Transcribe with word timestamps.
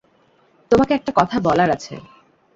তোমাকে 0.71 0.91
একটা 0.93 1.11
কথা 1.15 1.37
বলার 1.39 1.69
আছে। 1.71 1.93